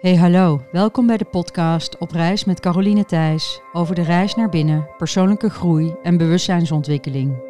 [0.00, 4.48] Hey hallo, welkom bij de podcast Op reis met Caroline Thijs over de reis naar
[4.48, 7.42] binnen, persoonlijke groei en bewustzijnsontwikkeling.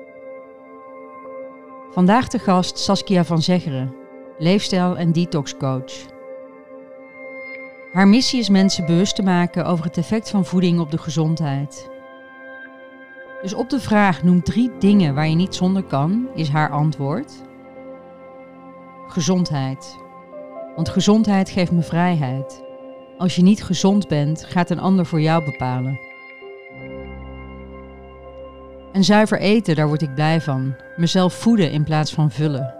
[1.90, 3.94] Vandaag de gast Saskia van Zeggeren,
[4.38, 5.92] leefstijl- en detoxcoach.
[7.92, 11.90] Haar missie is mensen bewust te maken over het effect van voeding op de gezondheid.
[13.42, 17.32] Dus op de vraag noem drie dingen waar je niet zonder kan, is haar antwoord:
[19.08, 20.08] gezondheid.
[20.80, 22.62] Want gezondheid geeft me vrijheid.
[23.18, 26.00] Als je niet gezond bent, gaat een ander voor jou bepalen.
[28.92, 30.74] En zuiver eten, daar word ik blij van.
[30.96, 32.74] Mezelf voeden in plaats van vullen.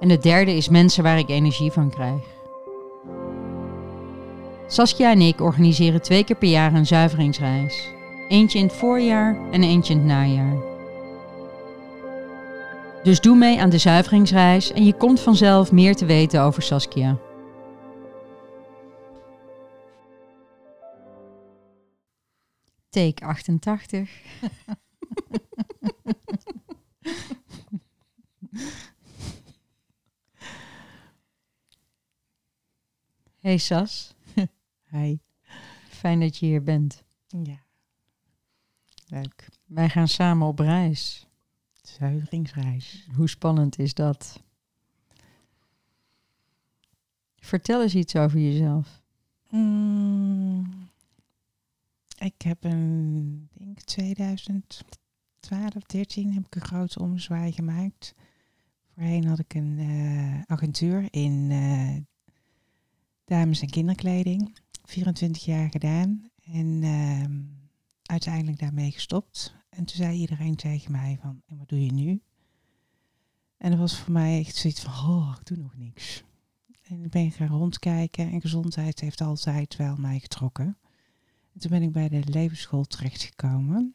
[0.00, 2.22] En de derde is mensen waar ik energie van krijg.
[4.66, 7.88] Saskia en ik organiseren twee keer per jaar een zuiveringsreis.
[8.28, 10.73] Eentje in het voorjaar en eentje in het najaar.
[13.04, 17.18] Dus doe mee aan de zuiveringsreis en je komt vanzelf meer te weten over Saskia.
[22.88, 24.10] Take 88.
[33.44, 34.14] Hey Sas.
[34.90, 35.16] Hi.
[35.88, 37.04] Fijn dat je hier bent.
[37.26, 37.64] Ja.
[39.06, 39.48] Leuk.
[39.64, 41.23] Wij gaan samen op reis.
[43.14, 44.42] Hoe spannend is dat?
[47.36, 49.02] Vertel eens iets over jezelf.
[49.50, 50.88] Mm,
[52.18, 54.92] ik heb een, denk 2012,
[55.86, 58.14] 13 heb ik een grote omzwaai gemaakt.
[58.94, 61.96] Voorheen had ik een eh, agentuur in eh,
[63.24, 64.58] dames- en kinderkleding.
[64.84, 66.30] 24 jaar gedaan.
[66.44, 67.42] En ehm,
[68.02, 69.54] uiteindelijk daarmee gestopt.
[69.68, 72.20] En toen zei iedereen tegen mij van, doe je nu?
[73.56, 76.24] En dat was voor mij echt zoiets van, oh, ik doe nog niks.
[76.82, 80.78] En ik ben gaan rondkijken en gezondheid heeft altijd wel mij getrokken.
[81.52, 83.94] En toen ben ik bij de levensschool terechtgekomen.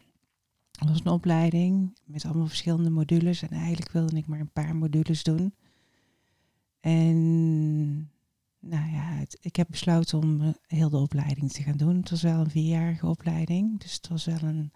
[0.72, 3.41] Dat was een opleiding met allemaal verschillende modules.
[3.41, 5.53] En eigenlijk wilde ik maar een paar modules doen.
[6.79, 8.12] En
[8.59, 11.96] nou ja, ik heb besloten om heel de opleiding te gaan doen.
[11.96, 13.79] Het was wel een vierjarige opleiding.
[13.79, 14.72] Dus het was wel een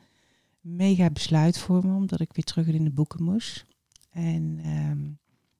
[0.63, 3.65] mega besluit voor me, omdat ik weer terug in de boeken moest.
[4.09, 4.57] En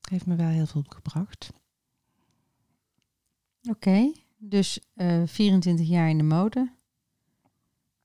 [0.02, 1.52] het heeft me wel heel veel gebracht.
[3.70, 6.72] Oké, dus eh 24 jaar in de mode.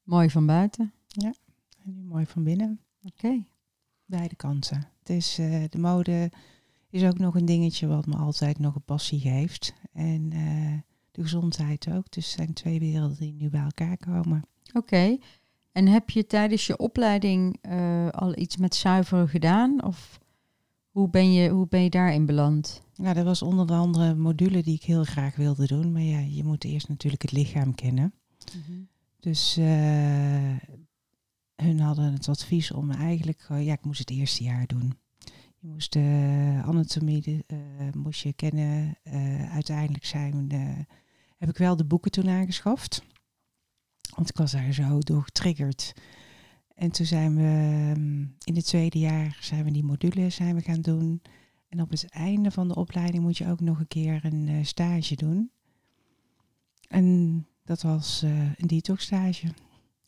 [0.02, 0.92] Mooi van buiten.
[1.84, 2.80] En nu mooi van binnen.
[3.02, 3.44] Oké.
[4.04, 4.88] Beide kanten.
[4.98, 6.30] Het is, eh, de mode
[6.90, 9.74] is ook nog een dingetje wat me altijd nog een passie geeft.
[9.92, 10.78] En eh,
[11.10, 12.10] de gezondheid ook.
[12.10, 14.42] Dus het zijn twee werelden die nu bij elkaar komen.
[14.72, 15.18] Oké.
[15.78, 19.84] En heb je tijdens je opleiding eh, al iets met zuiveren gedaan?
[19.84, 20.20] Of
[20.90, 22.82] hoe ben je, hoe ben je daarin beland?
[22.96, 25.92] Nou, dat was onder andere een module die ik heel graag wilde doen.
[25.92, 28.14] Maar ja, je moet eerst natuurlijk het lichaam kennen.
[29.20, 30.56] Dus eh,
[31.56, 34.98] hun hadden het advies om eigenlijk, ja, ik moest het eerste jaar doen.
[35.58, 37.58] Je moest de anatomie de, eh,
[37.92, 38.98] moest je kennen.
[39.02, 40.94] Eh, uiteindelijk zijn, eh,
[41.38, 43.02] heb ik wel de boeken toen aangeschaft.
[44.18, 45.92] Want ik was daar zo door getriggerd.
[46.74, 50.60] En toen zijn we ehm, in het tweede jaar zijn we die module zijn we
[50.60, 51.22] gaan doen.
[51.68, 54.64] En op het einde van de opleiding moet je ook nog een keer een eh,
[54.64, 55.50] stage doen.
[56.88, 59.46] En dat was eh, een detox stage.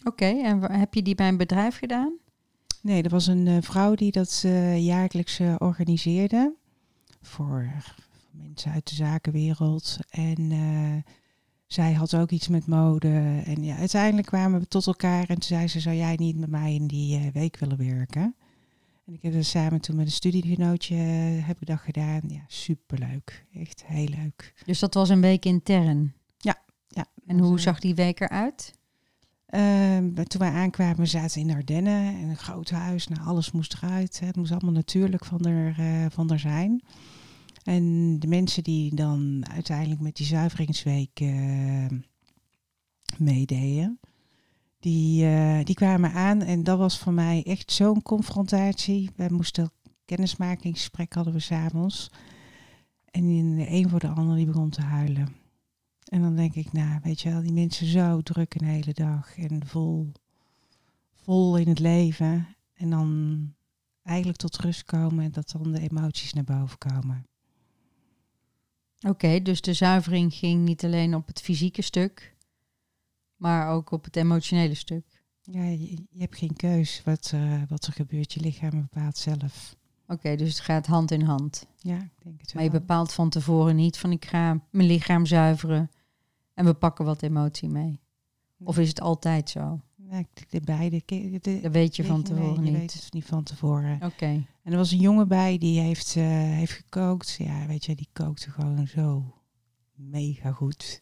[0.04, 2.12] Oké, en heb je die bij een bedrijf gedaan?
[2.82, 4.40] Nee, er was een eh, vrouw die dat
[4.76, 6.54] jaarlijks organiseerde.
[7.22, 7.72] Voor
[8.30, 9.98] mensen uit de zakenwereld.
[10.08, 10.50] En
[11.72, 13.42] zij had ook iets met mode.
[13.44, 15.20] En ja, uiteindelijk kwamen we tot elkaar.
[15.28, 18.34] En toen zei ze, zou jij niet met mij in die eh, week willen werken?
[19.06, 22.20] En ik heb dat samen toen met een studiegenootje eh, heb ik dat gedaan.
[22.26, 23.46] Ja, superleuk.
[23.54, 24.54] Echt heel leuk.
[24.64, 26.14] Dus dat was een week intern.
[26.88, 27.06] Ja.
[27.26, 28.72] En hoe zag die week eruit?
[29.46, 33.08] Ehm, toen wij aankwamen, we zaten in Ardennen, in een groot huis.
[33.08, 34.20] Nou, alles moest eruit.
[34.20, 34.26] Hè.
[34.26, 36.82] Het moest allemaal natuurlijk van er, eh, van er zijn.
[37.62, 41.86] En de mensen die dan uiteindelijk met die zuiveringsweek eh,
[43.18, 44.00] meededen,
[44.78, 46.42] die, eh, die kwamen aan.
[46.42, 49.10] En dat was voor mij echt zo'n confrontatie.
[49.16, 49.70] We moesten
[50.04, 52.10] kennismakingsgesprek hadden we s'avonds.
[53.10, 55.34] En in de een voor de ander die begon te huilen.
[56.04, 59.38] En dan denk ik, nou, weet je wel, die mensen zo druk een hele dag
[59.38, 60.12] en vol,
[61.14, 62.56] vol in het leven.
[62.74, 63.54] En dan
[64.02, 67.29] eigenlijk tot rust komen en dat dan de emoties naar boven komen.
[69.08, 72.34] Oké, dus de zuivering ging niet alleen op het fysieke stuk,
[73.36, 75.04] maar ook op het emotionele stuk.
[75.42, 78.32] Ja, je, je hebt geen keus wat, eh, wat er gebeurt.
[78.32, 79.76] Je lichaam bepaalt zelf.
[80.06, 81.66] Oké, dus het gaat hand in hand.
[81.76, 82.80] Ja, ik denk het Maar je wel.
[82.80, 85.90] bepaalt van tevoren niet van ik ga mijn lichaam zuiveren
[86.54, 88.00] en we pakken wat emotie mee.
[88.58, 89.80] Of is het altijd zo?
[90.10, 91.02] De, de beide.
[91.06, 92.80] De, Dat weet je van nee, tevoren je niet.
[92.80, 93.98] weet het niet van tevoren.
[94.02, 94.44] Oké.
[94.62, 97.36] En er was een jongen bij die heeft, eh, heeft gekookt.
[97.38, 99.34] Ja, weet je, die kookte gewoon zo
[99.94, 101.00] mega goed.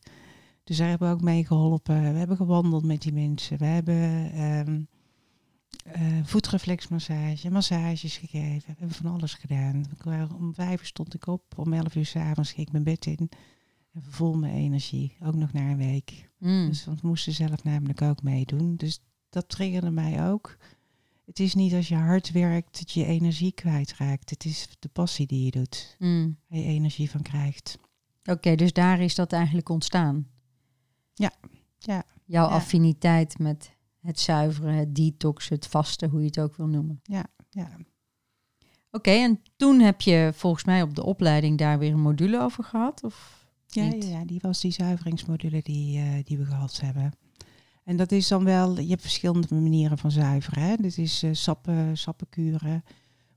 [0.65, 2.13] Dus daar hebben we ook mee geholpen.
[2.13, 3.59] We hebben gewandeld met die mensen.
[3.59, 4.81] We hebben ehm
[5.93, 8.67] eh, voetreflexmassage, massages gegeven.
[8.67, 9.85] We hebben van alles gedaan.
[10.39, 11.43] Om vijf uur stond ik op.
[11.57, 13.29] Om elf uur s'avonds ging ik mijn bed in.
[13.99, 15.17] En vervol mijn energie.
[15.23, 16.31] Ook nog na een week.
[16.39, 16.67] Mm.
[16.69, 18.77] Dus want we moesten zelf namelijk ook meedoen.
[18.77, 20.57] Dus dat triggerde mij ook.
[21.25, 24.31] Het is niet als je hard werkt dat je energie kwijtraakt.
[24.31, 25.97] Het is de passie die je doet.
[25.99, 26.37] Mm.
[26.49, 27.79] Waar je energie van krijgt.
[28.25, 30.27] Oké, dus daar is dat eigenlijk ontstaan.
[31.15, 31.33] Ja,
[31.79, 32.05] ja.
[32.25, 32.55] Jouw Ja.
[32.55, 37.01] affiniteit met het zuiveren, het detoxen, het vasten, hoe je het ook wil noemen.
[37.03, 37.27] Ja,
[38.91, 42.65] Oké, en toen heb je volgens mij op de opleiding daar weer een module over
[42.65, 43.05] gehad?
[43.05, 44.05] Of ja, ja, niet?
[44.05, 47.13] ja, die was die zuiveringsmodule die, eh, die we gehad hebben.
[47.85, 50.63] En dat is dan wel, je hebt verschillende manieren van zuiveren.
[50.63, 50.77] Hè?
[50.77, 52.85] Dit is eh, sappen, sappenkuren,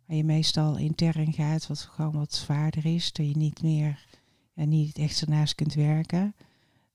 [0.05, 3.11] waar je meestal intern gaat, wat gewoon wat zwaarder is.
[3.11, 4.05] Dat je niet meer,
[4.53, 6.35] ja, niet echt ernaast kunt werken.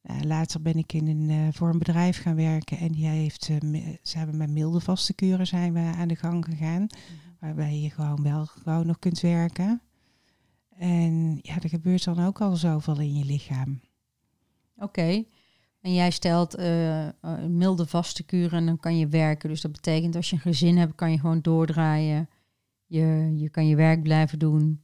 [0.07, 3.49] Nou, later ben ik in een, eh, voor een bedrijf gaan werken en die heeft,
[3.49, 3.59] eh,
[4.03, 6.87] ze hebben met milde vaste kuren zijn we aan de gang gegaan.
[7.41, 9.81] Waarbij je gewoon wel gewoon nog kunt werken.
[10.79, 13.81] En ja, er gebeurt dan ook al zoveel in je lichaam.
[14.77, 15.25] Oké.
[15.81, 19.49] En jij stelt een milde vaste kuur en dan kan je werken.
[19.49, 22.29] Dus dat betekent als je een gezin hebt, kan je gewoon doordraaien.
[22.87, 24.83] Je, je kan je werk blijven doen.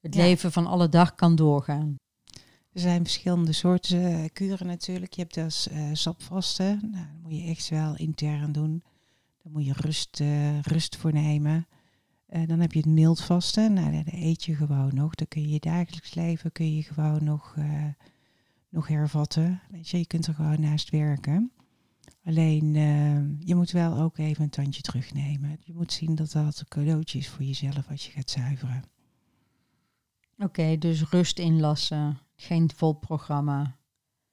[0.00, 0.22] Het Ja.
[0.22, 1.96] leven van alle dag kan doorgaan.
[2.72, 5.12] Er zijn verschillende soorten eh, kuren natuurlijk.
[5.12, 6.78] Je hebt dus eh sapvasten.
[6.90, 8.82] Nou, dat moet je echt wel intern doen.
[9.42, 10.22] Daar moet je rust,
[10.62, 11.66] rust voor nemen.
[12.32, 13.72] Eh, dan heb je het mildvasten.
[13.72, 15.14] Nou, daar eet je gewoon nog.
[15.14, 17.84] Dan kun je je dagelijks leven kun je gewoon nog, eh,
[18.68, 19.60] nog hervatten.
[19.70, 21.52] Weet je, je kunt er gewoon naast werken.
[22.24, 25.58] Alleen, eh, je moet wel ook even een tandje terugnemen.
[25.60, 28.82] Je moet zien dat dat een cadeautje is voor jezelf als je gaat zuiveren.
[30.38, 32.18] Oké, dus rust inlassen.
[32.36, 33.76] Geen vol programma.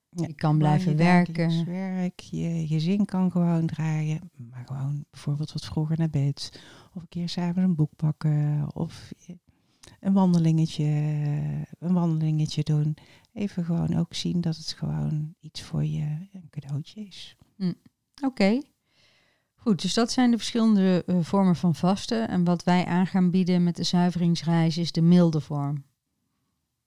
[0.09, 1.65] Ja, Je kan blijven je werken.
[1.65, 4.31] werk, je gezin kan gewoon draaien.
[4.35, 6.61] Maar gewoon bijvoorbeeld wat vroeger naar bed.
[6.99, 8.67] Of een keer s'avonds een boek pakken.
[8.73, 9.11] Of
[9.99, 10.85] een wandelingetje,
[11.79, 12.97] een wandelingetje doen.
[13.33, 17.37] Even gewoon ook zien dat het gewoon iets voor je een cadeautje is.
[18.23, 18.61] Oké.
[19.55, 22.27] Goed, dus dat zijn de verschillende eh, vormen van vasten.
[22.27, 25.83] En wat wij aan gaan bieden met de zuiveringsreis is de milde vorm.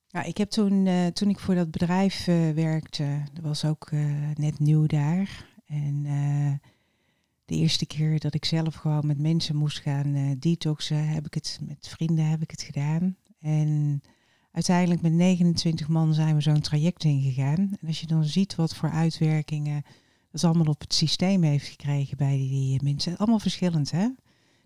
[0.06, 3.90] Ja, ik heb toen, eh, toen ik voor dat bedrijf eh, werkte, dat was ook
[4.34, 5.50] net nieuw daar.
[5.66, 6.06] En
[7.52, 11.34] de eerste keer dat ik zelf gewoon met mensen moest gaan eh, detoxen, heb ik
[11.34, 13.16] het met vrienden heb ik het gedaan.
[13.40, 14.02] En
[14.52, 17.76] uiteindelijk met 29 man zijn we zo'n traject ingegaan.
[17.80, 19.82] En als je dan ziet wat voor uitwerkingen
[20.30, 23.16] dat allemaal op het systeem heeft gekregen bij die, mensen.
[23.16, 24.08] Allemaal verschillend, hè?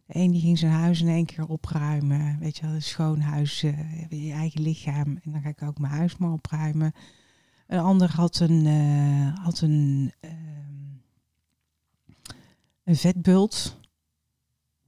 [0.07, 2.39] De een die ging zijn huis in één keer opruimen.
[2.41, 5.19] Weet je wel, een schoon huis, eh, je eigen lichaam.
[5.23, 6.93] En dan ga ik ook mijn huis maar opruimen.
[7.67, 10.13] Een ander had een, eh, had een,
[12.87, 13.77] een vetbult.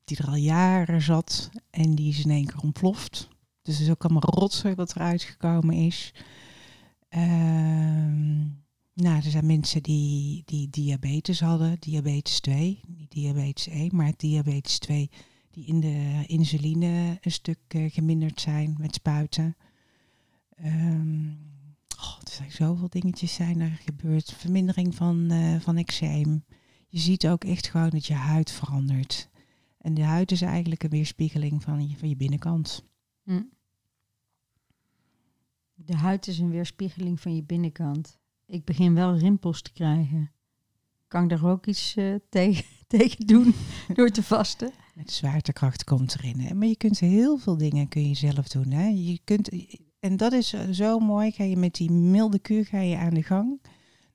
[0.04, 1.50] Die er al jaren zat.
[1.70, 3.28] En die is in één keer ontploft.
[3.62, 6.14] Dus het is ook allemaal rotzooi wat eruit gekomen is.
[7.08, 8.38] Ehm,
[8.94, 14.78] nou, er zijn mensen die, die diabetes hadden, diabetes 2, niet diabetes 1, maar diabetes
[14.78, 15.10] 2,
[15.50, 19.56] die in de insuline een stuk eh, geminderd zijn met spuiten.
[20.54, 21.26] Ehm,
[21.98, 24.32] oh, er zijn zoveel dingetjes zijn er gebeurd.
[24.32, 26.44] Vermindering van, eh, van eczeem.
[26.90, 29.28] Je ziet ook echt gewoon dat je huid verandert.
[29.78, 32.84] En de huid is eigenlijk een weerspiegeling van je, van je binnenkant.
[33.22, 33.42] Hm.
[35.74, 38.18] De huid is een weerspiegeling van je binnenkant.
[38.46, 40.30] Ik begin wel rimpels te krijgen.
[41.08, 43.54] Kan ik daar ook iets eh, tegen, tegen doen
[43.94, 44.72] door te vasten?
[44.94, 46.40] Met zwaartekracht komt erin.
[46.40, 46.54] Hè?
[46.54, 48.70] Maar je kunt heel veel dingen kun je zelf doen.
[48.70, 48.86] Hè?
[48.86, 49.50] Je kunt,
[50.00, 51.30] en dat is eh, zo mooi.
[51.30, 53.60] Ga je met die milde kuur ga je aan de gang.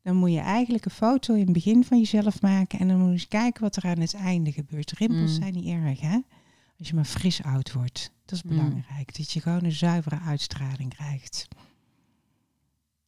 [0.03, 2.79] Dan moet je eigenlijk een foto in het begin van jezelf maken.
[2.79, 4.91] En dan moet je eens kijken wat er aan het einde gebeurt.
[4.91, 5.41] Rimpels Mm.
[5.41, 6.19] zijn niet erg, hè?
[6.79, 8.11] Als je maar fris oud wordt.
[8.25, 8.49] Dat is Mm.
[8.49, 9.17] belangrijk.
[9.17, 11.47] Dat je gewoon een zuivere uitstraling krijgt.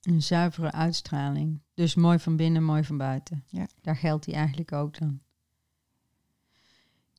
[0.02, 1.62] Een zuivere uitstraling.
[1.74, 3.44] Dus mooi van binnen, mooi van buiten.
[3.48, 3.68] Ja.
[3.82, 5.20] Daar geldt die eigenlijk ook dan.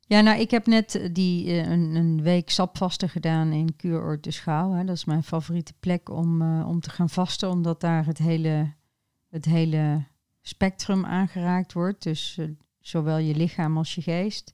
[0.09, 4.25] Ja, nou, ik heb net eh, die, eh, een, een week sapvasten gedaan in Kuuroord
[4.25, 4.73] de Schouw.
[4.73, 4.85] Hè.
[4.85, 8.73] Dat is mijn favoriete plek om, eh, om te gaan vasten, omdat daar het hele,
[9.37, 10.05] het hele
[10.43, 12.03] spectrum aangeraakt wordt.
[12.03, 12.49] Dus eh,
[12.81, 14.53] zowel je lichaam als je geest.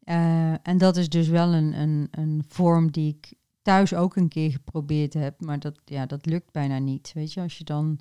[0.00, 4.28] Eh, en dat is dus wel een, een, een vorm die ik thuis ook een
[4.28, 5.40] keer geprobeerd heb.
[5.40, 7.12] Maar dat, ja, dat lukt bijna niet.
[7.14, 8.00] Weet je, als je dan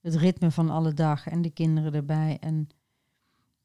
[0.00, 2.36] het ritme van alle dag en de kinderen erbij.
[2.40, 2.68] En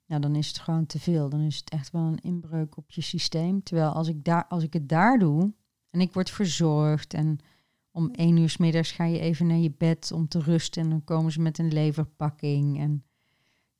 [0.06, 1.30] ja, dan is het gewoon te veel.
[1.30, 3.64] Dan is het echt wel een inbreuk op je systeem.
[3.64, 5.54] Terwijl als ik, daar, als ik het daar doe
[5.90, 7.40] en ik word verzorgd en
[8.00, 10.90] om één uur s middags ga je even naar je bed om te rusten en
[10.90, 13.04] dan komen ze met een leverpakking en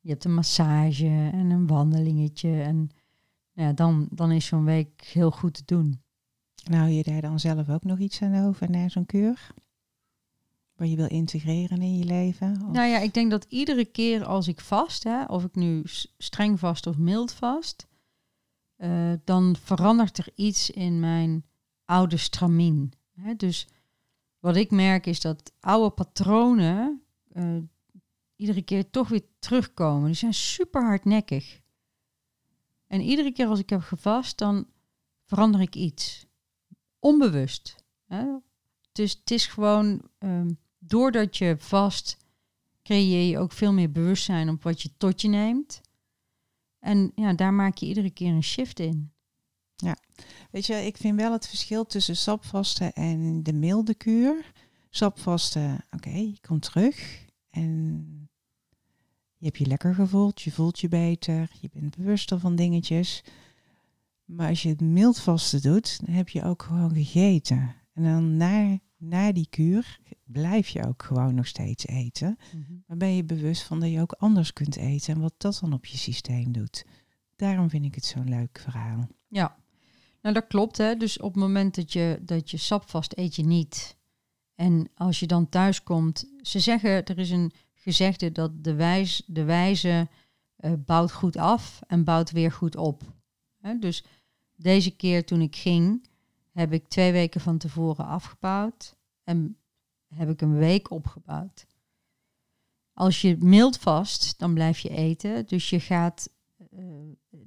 [0.00, 2.90] je hebt een massage en een wandelingetje en
[3.52, 6.02] ja, dan, dan is zo'n week heel goed te doen.
[6.70, 9.54] Nou, je daar dan zelf ook nog iets aan over naar zo'n kuur?
[10.76, 12.52] Wat je wil integreren in je leven?
[12.52, 12.72] Of?
[12.72, 15.82] Nou ja, ik denk dat iedere keer als ik vast, hè, of ik nu
[16.18, 17.86] streng vast of mild vast,
[18.76, 21.44] uh, dan verandert er iets in mijn
[21.84, 22.92] oude stramien.
[23.20, 23.34] Hè?
[23.34, 23.66] Dus
[24.40, 27.56] wat ik merk is dat oude patronen uh,
[28.36, 30.06] iedere keer toch weer terugkomen.
[30.06, 31.60] Die zijn super hardnekkig.
[32.86, 34.66] En iedere keer als ik heb gevast, dan
[35.24, 36.26] verander ik iets.
[36.98, 37.84] Onbewust.
[38.06, 38.24] Hè?
[38.92, 42.16] Dus het is gewoon, um, doordat je vast,
[42.82, 45.80] creëer je ook veel meer bewustzijn op wat je tot je neemt.
[46.78, 49.12] En ja, daar maak je iedere keer een shift in.
[49.80, 49.96] Ja,
[50.50, 54.52] weet je, ik vind wel het verschil tussen sapvasten en de milde kuur.
[54.90, 58.06] Sapvasten, oké, je komt terug en
[59.36, 63.24] je hebt je lekker gevoeld, je voelt je beter, je bent bewuster van dingetjes.
[64.24, 67.74] Maar als je het mildvasten doet, dan heb je ook gewoon gegeten.
[67.92, 72.36] En dan na, na die kuur blijf je ook gewoon nog steeds eten.
[72.54, 75.58] Mm Maar ben je bewust van dat je ook anders kunt eten en wat dat
[75.60, 76.84] dan op je systeem doet.
[77.36, 79.08] Daarom vind ik het zo'n leuk verhaal.
[79.28, 79.56] Ja,
[80.20, 80.96] nou dat klopt hè.
[80.96, 83.96] Dus op het moment dat je, dat je sap vast eet je niet.
[84.54, 89.22] En als je dan thuis komt, ze zeggen er is een gezegde dat de, wijs,
[89.26, 90.08] de wijze
[90.58, 93.02] uh, bouwt goed af en bouwt weer goed op.
[93.80, 94.04] dus
[94.56, 96.06] deze keer toen ik ging,
[96.52, 99.56] heb ik twee weken van tevoren afgebouwd en
[100.14, 101.66] heb ik een week opgebouwd.
[102.92, 105.46] Als je mild vast, dan blijf je eten.
[105.46, 106.30] Dus je gaat.
[106.70, 106.80] Uh,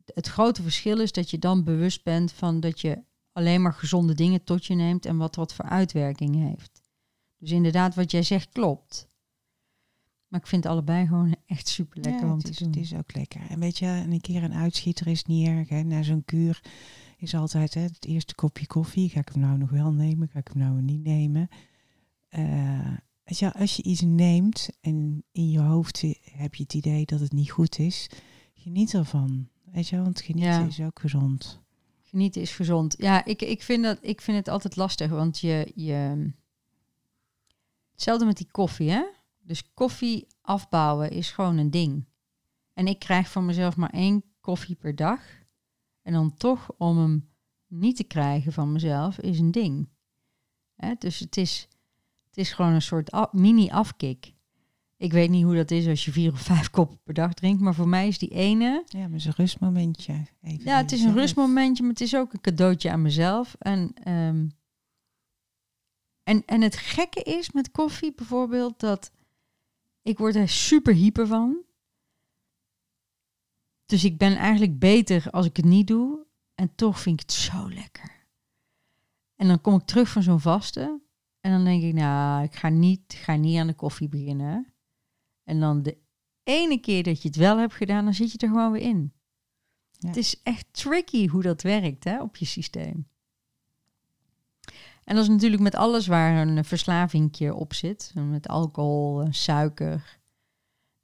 [0.05, 4.13] het grote verschil is dat je dan bewust bent van dat je alleen maar gezonde
[4.13, 6.81] dingen tot je neemt en wat dat voor uitwerking heeft.
[7.37, 9.07] Dus inderdaad, wat jij zegt klopt.
[10.27, 12.67] Maar ik vind allebei gewoon echt super lekker om te doen.
[12.67, 13.41] Het is ook lekker.
[13.49, 15.69] En weet je, een keer een uitschieter is niet erg.
[15.69, 15.83] Hè.
[15.83, 16.61] Na zo'n kuur
[17.17, 19.09] is altijd hè, het eerste kopje koffie.
[19.09, 20.27] Ga ik hem nou nog wel nemen?
[20.27, 21.47] Ga ik hem nou niet nemen?
[22.29, 26.01] Uh, je, als je iets neemt en in je hoofd
[26.31, 28.09] heb je het idee dat het niet goed is,
[28.63, 29.49] geniet ervan.
[29.63, 31.61] Weet je, want genieten is ook gezond.
[32.01, 32.95] Genieten is gezond.
[32.97, 36.31] Ja, ik, ik, vind, dat, ik vind het altijd lastig, want je, je...
[37.91, 39.05] Hetzelfde met die koffie, hè?
[39.41, 42.05] Dus koffie afbouwen is gewoon een ding.
[42.73, 45.21] En ik krijg van mezelf maar één koffie per dag.
[46.01, 47.29] En dan toch om hem
[47.67, 49.89] niet te krijgen van mezelf is een ding.
[50.97, 51.67] dus het is,
[52.25, 54.32] het is gewoon een soort mini-afkick.
[54.97, 57.61] Ik weet niet hoe dat is als je vier of vijf koppen per dag drinkt,
[57.61, 58.83] maar voor mij is die ene.
[58.87, 60.25] Ja, maar is een rustmomentje.
[60.41, 63.55] Even ja, het is een rustmomentje, maar het is ook een cadeautje aan mezelf.
[63.59, 64.51] En, um,
[66.23, 69.11] en, en het gekke is met koffie bijvoorbeeld dat
[70.01, 71.63] ik word er super hyper van.
[73.85, 76.25] Dus ik ben eigenlijk beter als ik het niet doe.
[76.55, 78.27] En toch vind ik het zo lekker.
[79.35, 81.01] En dan kom ik terug van zo'n vaste.
[81.39, 84.72] En dan denk ik, nou, ik ga niet, ga niet aan de koffie beginnen.
[85.43, 85.97] En dan de
[86.43, 89.13] ene keer dat je het wel hebt gedaan, dan zit je er gewoon weer in.
[89.99, 93.07] Het is echt tricky hoe dat werkt hè, op je systeem.
[95.03, 98.11] En dat is natuurlijk met alles waar een verslavingje op zit.
[98.15, 100.19] Met alcohol, suiker.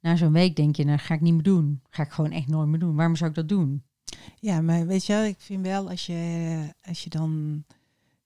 [0.00, 1.82] Na zo'n week denk je, nou ga ik niet meer doen.
[1.88, 2.96] Ga ik gewoon echt nooit meer doen.
[2.96, 3.84] Waarom zou ik dat doen?
[4.38, 7.64] Ja, maar weet je, ik vind wel als je, als je dan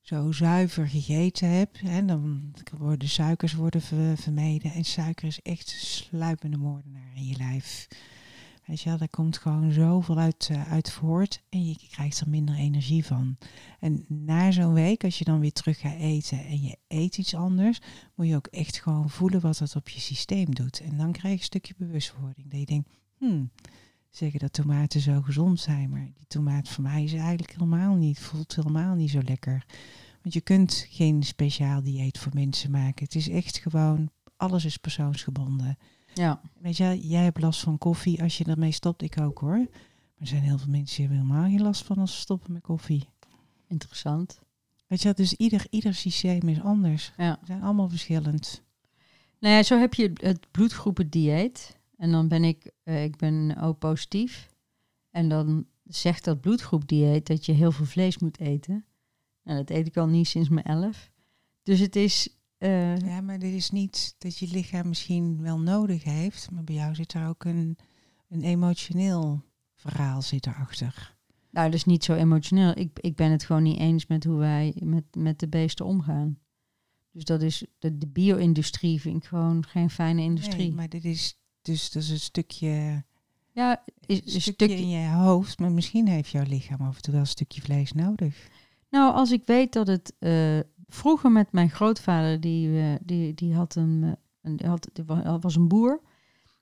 [0.04, 3.82] zo zuiver gegeten hebt, hè, dan worden suikers worden
[4.16, 4.72] vermeden.
[4.72, 7.88] En suiker is echt sluipende moordenaar in je lijf.
[8.66, 12.28] Weet je wel, daar komt gewoon zoveel uit, uh, uit voort en je krijgt er
[12.28, 13.36] minder energie van.
[13.80, 17.34] En na zo'n week, als je dan weer terug gaat eten en je eet iets
[17.34, 17.78] anders,
[18.14, 20.80] moet je ook echt gewoon voelen wat dat op je systeem doet.
[20.80, 22.50] En dan krijg je een stukje bewustwording.
[22.50, 23.50] Dat je denkt, hmm,
[24.16, 28.18] zeggen dat tomaten zo gezond zijn, maar die tomaat voor mij is eigenlijk helemaal niet,
[28.18, 29.64] voelt helemaal niet zo lekker.
[30.22, 33.04] Want je kunt geen speciaal dieet voor mensen maken.
[33.04, 35.78] Het is echt gewoon, alles is persoonsgebonden.
[36.14, 36.40] Ja.
[36.60, 39.02] Weet je, jij hebt last van koffie als je ermee stopt.
[39.02, 39.56] Ik ook hoor.
[39.56, 39.68] Maar
[40.18, 42.62] er zijn heel veel mensen die hebben helemaal geen last van als ze stoppen met
[42.62, 43.08] koffie.
[43.68, 44.40] Interessant.
[44.86, 47.12] Weet je, dus ieder, ieder systeem is anders.
[47.16, 47.36] Ja.
[47.40, 48.62] Ze zijn allemaal verschillend.
[49.40, 51.78] Nou ja, zo heb je het bloedgroependieet.
[51.96, 54.52] En dan ben ik, uh, ik ben O positief.
[55.10, 58.84] En dan zegt dat bloedgroepdieet dat je heel veel vlees moet eten.
[59.42, 61.10] Nou, dat eet ik al niet sinds mijn elf.
[61.62, 62.28] Dus het is...
[62.58, 66.74] eh, Ja, maar dit is niet dat je lichaam misschien wel nodig heeft, maar bij
[66.74, 67.78] jou zit er ook een,
[68.28, 69.42] een emotioneel
[69.74, 71.16] verhaal zit erachter.
[71.50, 72.78] Nou, dat is niet zo emotioneel.
[72.78, 76.38] Ik, ik ben het gewoon niet eens met hoe wij met, met de beesten omgaan.
[77.10, 80.66] Dus dat is de, de bio-industrie vind ik gewoon geen fijne industrie.
[80.66, 83.04] Nee, maar dit is dus dat is een stukje,
[83.52, 84.76] ja, een een stukje stukje.
[84.76, 87.92] in je hoofd, maar misschien heeft jouw lichaam af en toe wel een stukje vlees
[87.92, 88.48] nodig.
[88.90, 93.54] Nou, als ik weet dat het eh, vroeger met mijn grootvader, die, eh, die, die
[93.54, 96.00] had een, eh, een, die had, die wa- was een boer.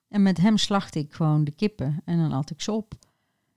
[0.07, 2.93] En met hem slachtte ik gewoon de kippen en dan at ik ze op.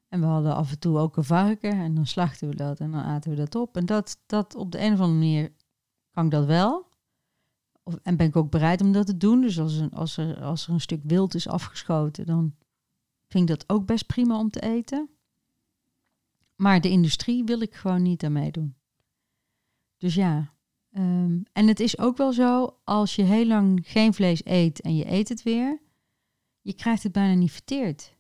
[0.09, 2.91] En we hadden af en toe ook een varken en dan slachten we dat en
[2.91, 3.77] dan aten we dat op.
[3.77, 5.53] En dat, dat op de een of andere manier
[6.11, 6.87] kan ik dat wel.
[7.89, 9.41] Of, en ben ik ook bereid om dat te doen.
[9.41, 12.55] Dus als, een, als, er, als er een stuk wild is afgeschoten, dan
[13.29, 15.11] vind ik dat ook best prima om te eten.
[16.57, 18.77] Maar de industrie wil ik gewoon niet aan meedoen.
[19.97, 20.55] Dus ja.
[20.93, 24.97] ehm, en het is ook wel zo, als je heel lang geen vlees eet en
[24.97, 25.81] je eet het weer,
[26.61, 28.15] je krijgt het bijna niet verteerd.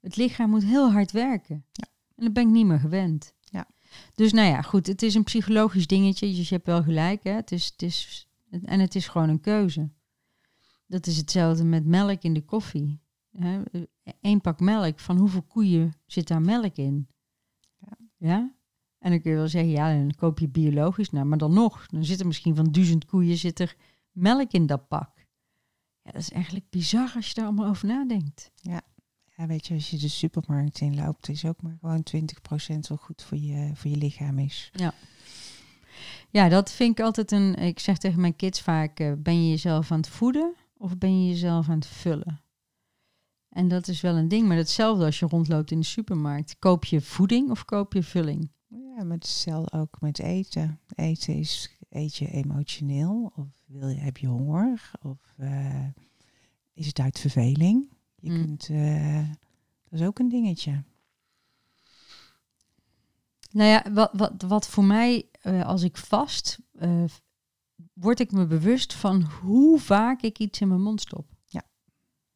[0.00, 1.64] Het lichaam moet heel hard werken.
[1.72, 1.86] Ja.
[2.14, 3.34] En dat ben ik niet meer gewend.
[3.40, 3.66] Ja.
[4.14, 6.34] Dus nou ja, goed, het is een psychologisch dingetje.
[6.34, 7.32] Dus je hebt wel gelijk, hè.
[7.32, 8.28] Het is, het is,
[8.62, 9.90] en het is gewoon een keuze.
[10.86, 13.02] Dat is hetzelfde met melk in de koffie.
[14.20, 17.08] Eén pak melk, van hoeveel koeien zit daar melk in?
[17.78, 17.96] Ja.
[18.16, 18.54] ja?
[18.98, 21.10] En dan kun je wel zeggen, ja, dan koop je biologisch.
[21.10, 23.76] Nou, maar dan nog, dan zit er misschien van duizend koeien zit er
[24.10, 25.10] melk in dat pak.
[26.02, 28.50] Ja, dat is eigenlijk bizar als je daar allemaal over nadenkt.
[28.54, 28.82] Ja,
[29.46, 33.38] weet je, als je de supermarkt inloopt, is ook maar gewoon 20% wel goed voor
[33.38, 34.70] je, voor je lichaam is.
[34.72, 34.94] Ja,
[36.48, 37.54] dat vind ik altijd een.
[37.54, 41.22] Ik zeg tegen mijn kids vaak: eh, ben je jezelf aan het voeden of ben
[41.22, 42.40] je jezelf aan het vullen?
[43.48, 46.58] En dat is wel een ding, maar hetzelfde als je rondloopt in de supermarkt.
[46.58, 48.50] Koop je voeding of koop je vulling?
[48.68, 50.80] Ja, maar hetzelfde ook met eten.
[50.94, 53.32] Eten is, eet je emotioneel?
[53.36, 54.90] Of wil je, heb je honger?
[55.02, 55.86] Of eh,
[56.74, 57.88] is het uit verveling?
[58.16, 58.44] Je Mm.
[58.44, 59.28] kunt, eh,
[59.90, 60.82] dat is ook een dingetje.
[63.54, 67.04] Nou ja, wat, wat, wat voor mij, eh, als ik vast, eh,
[67.92, 71.26] word ik me bewust van hoe vaak ik iets in mijn mond stop.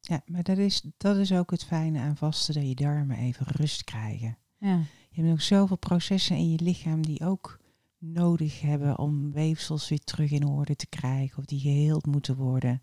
[0.01, 3.45] Ja, maar dat is, dat is ook het fijne aan vasten, dat je darmen even
[3.47, 4.37] rust krijgen.
[4.57, 4.77] Ja.
[5.09, 7.59] Je hebt nog zoveel processen in je lichaam die ook
[7.97, 12.81] nodig hebben om weefsels weer terug in orde te krijgen of die geheeld moeten worden.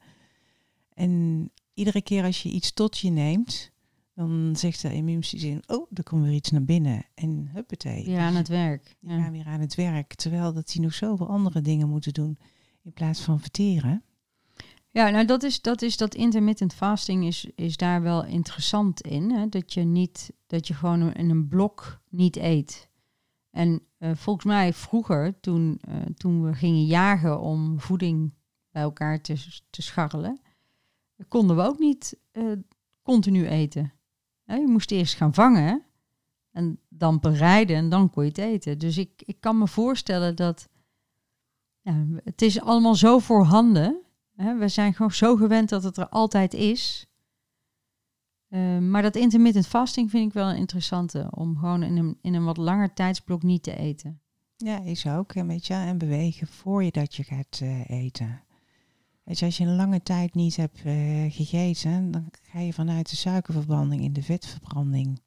[0.95, 3.73] En iedere keer als je iets tot je neemt,
[4.17, 7.05] dan zegt de immuunsysteem, oh, er komt weer iets naar binnen.
[7.15, 8.05] En huppatee.
[8.05, 8.97] Weer aan het werk.
[9.01, 9.23] Ja.
[9.23, 10.15] gaan weer aan het werk.
[10.15, 12.39] Terwijl dat die nog zoveel andere dingen moeten doen
[12.83, 14.03] in plaats van verteren.
[14.89, 19.31] Ja, nou dat is dat, is dat intermittent fasting is, is daar wel interessant in.
[19.31, 19.49] Hè?
[19.49, 22.89] Dat je niet, dat je gewoon in een blok niet eet.
[23.51, 28.35] En eh, volgens mij vroeger, toen, eh, toen we gingen jagen om voeding
[28.71, 30.41] bij elkaar te, te scharrelen,
[31.29, 32.53] konden we ook niet eh,
[33.03, 33.93] continu eten.
[34.47, 35.83] Je moest eerst gaan vangen
[36.53, 38.79] en dan bereiden en dan kon je het eten.
[38.79, 40.69] Dus ik, ik kan me voorstellen dat
[42.25, 44.07] het is allemaal zo voorhanden
[44.37, 47.07] Hè, we zijn gewoon zo gewend dat het er altijd is.
[48.49, 51.29] Eh, maar dat intermittent fasting vind ik wel een interessante.
[51.31, 54.21] Om gewoon in een, in een wat langer tijdsblok niet te eten.
[54.57, 55.33] Ja, is ook.
[55.35, 58.43] En, weet je, en bewegen voor je dat je gaat eh, eten.
[59.27, 60.95] Weet je, als je een lange tijd niet hebt eh,
[61.33, 65.21] gegeten, dan ga je vanuit de suikerverbranding in de vetverbranding.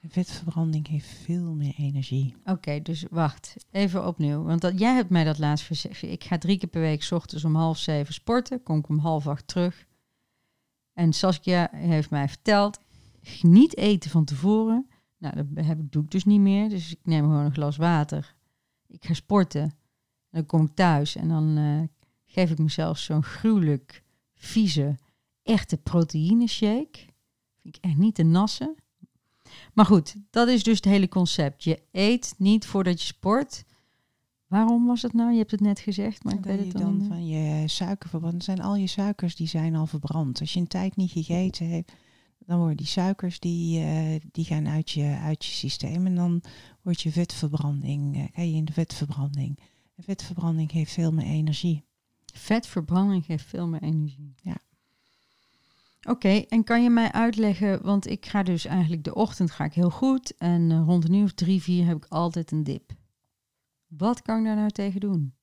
[0.00, 2.34] En vetverbranding heeft veel meer energie.
[2.44, 3.56] Oké, dus wacht.
[3.70, 4.42] Even opnieuw.
[4.42, 6.02] Want dat, jij hebt mij dat laatst gezegd.
[6.02, 8.62] Ik ga drie keer per week 's ochtends om half zeven sporten.
[8.62, 9.86] Kom ik om half acht terug.
[10.92, 12.80] En Saskia heeft mij verteld,
[13.42, 14.86] niet eten van tevoren.
[15.18, 16.68] Nou, dat heb doe ik dus niet meer.
[16.68, 18.34] Dus ik neem gewoon een glas water.
[18.86, 19.62] Ik ga sporten.
[19.62, 19.70] En
[20.30, 21.97] dan kom ik thuis en dan eh,
[22.28, 24.02] geef ik mezelf zo'n gruwelijk
[24.34, 24.98] vieze,
[25.42, 26.98] echte proteïne shake.
[27.62, 28.76] Vind ik echt niet te nassen.
[29.74, 31.64] Maar goed, dat is dus het hele concept.
[31.64, 33.64] Je eet niet voordat je sport.
[34.46, 35.32] Waarom was het nou?
[35.32, 38.76] Je hebt het net gezegd, maar ik weet het dan van je suikerverbrand, zijn al
[38.76, 40.40] je suikers die zijn al verbrand.
[40.40, 41.92] Als je een tijd niet gegeten hebt,
[42.38, 46.06] dan worden die suikers die, eh, die gaan uit je, uit je systeem.
[46.06, 46.42] En dan
[46.82, 49.58] wordt je vetverbranding, eh, ga je in de vetverbranding.
[49.96, 51.84] En vetverbranding heeft veel meer energie.
[52.38, 54.34] Vetverbranding geeft veel meer energie.
[54.42, 54.56] Ja.
[56.02, 59.72] Oké, en kan je mij uitleggen, want ik ga dus eigenlijk de ochtend ga ik
[59.72, 62.92] heel goed en eh, rond een uur of drie, vier heb ik altijd een dip.
[63.86, 65.34] Wat kan ik daar nou tegen doen?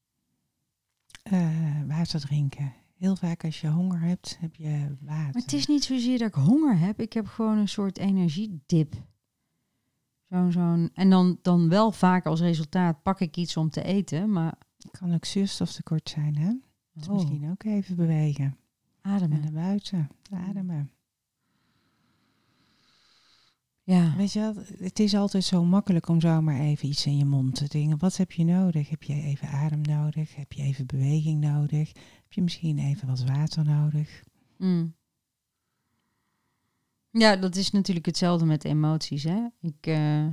[1.24, 2.74] Eh, water drinken.
[2.98, 5.34] Heel vaak als je honger hebt, heb je water.
[5.34, 8.94] Maar het is niet zozeer dat ik honger heb, ik heb gewoon een soort energiedip.
[8.94, 13.84] Zo Zo'n, zo'n, en dan, dan wel vaak als resultaat pak ik iets om te
[13.84, 16.54] eten, maar Het kan ook zuurstoftekort zijn, hè?
[16.96, 17.14] Dus Oh.
[17.14, 18.58] misschien ook even bewegen.
[19.02, 19.42] En ademen.
[19.42, 20.90] naar buiten, ademen.
[23.84, 27.26] Ja, Weet je wel, het is altijd zo makkelijk om zomaar even iets in je
[27.26, 27.98] mond te dingen.
[27.98, 28.90] Wat heb je nodig?
[28.90, 30.36] Heb je even adem nodig?
[30.36, 31.88] Heb je even beweging nodig?
[32.24, 34.24] Heb je misschien even wat water nodig?
[34.58, 34.96] Mm.
[37.12, 39.24] Ja, dat is natuurlijk hetzelfde met emoties.
[39.24, 39.48] Hè?
[39.62, 40.28] Ik, eh,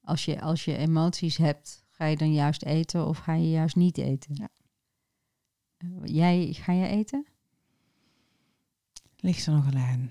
[0.00, 3.76] als, je, als je emoties hebt, ga je dan juist eten of ga je juist
[3.76, 4.34] niet eten?
[4.34, 4.48] Ja.
[5.78, 7.26] Eh, Jij, ga je eten?
[9.16, 10.10] Ligt er nogal aan.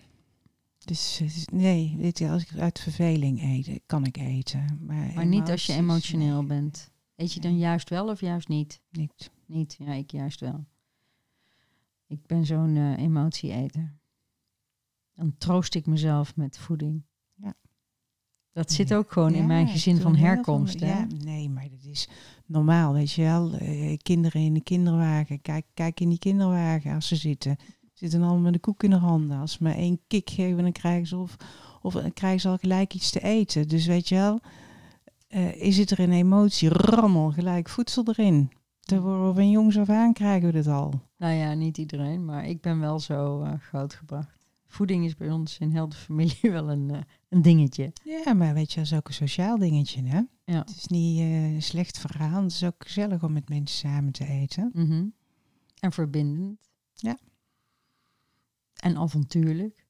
[0.86, 4.80] Dus eh, nee, weet je, als ik uit verveling eet, kan ik eten.
[4.86, 6.92] Maar, Maar niet als je emotioneel nee, bent.
[7.16, 7.60] Eet je dan Nee.
[7.60, 8.82] juist wel of juist niet?
[8.92, 9.32] Niet.
[9.46, 10.66] Niet, ja, ik juist wel.
[12.08, 13.96] Ik ben zo'n eh emotie-eter.
[15.14, 17.04] Dan troost ik mezelf met voeding.
[17.36, 17.54] Ja.
[18.52, 20.80] Dat zit ook gewoon in mijn gezin van herkomst.
[20.80, 22.10] Ja, nee, maar dat is
[22.48, 23.54] normaal, weet je wel.
[23.54, 27.58] Eh, kinderen in de kinderwagen, kijk, kijk in die kinderwagen als ze zitten.
[27.94, 29.40] Zitten allemaal met de koek in de handen.
[29.40, 31.36] Als ze maar één kick geven, dan krijgen ze, of,
[31.82, 33.68] of dan krijgen ze al gelijk iets te eten.
[33.68, 34.40] Dus weet je wel,
[35.28, 38.52] eh, is het er een emotie, rammel, gelijk voedsel erin.
[38.80, 40.94] Te worden van jongs af aan krijgen we dat al.
[41.18, 44.36] Nou ja, niet iedereen, maar ik ben wel zo eh, grootgebracht.
[44.68, 47.94] Voeding is bij ons in heel de familie wel een, een dingetje.
[48.04, 50.22] Ja, maar weet je, dat is ook een sociaal dingetje, hè?
[50.52, 50.60] Ja.
[50.60, 52.44] Het is niet eh, een slecht verhaal.
[52.44, 54.70] Het is ook gezellig om met mensen samen te eten.
[54.74, 55.06] Mhm.
[55.80, 56.60] En verbindend.
[56.94, 57.18] Ja.
[58.76, 59.86] En avontuurlijk.